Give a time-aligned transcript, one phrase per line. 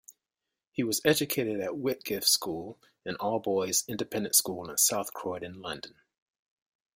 [0.71, 5.93] He was educated at Whitgift School, an all-boys independent school in South Croydon, London.